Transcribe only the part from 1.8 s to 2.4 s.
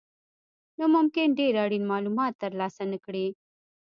مالومات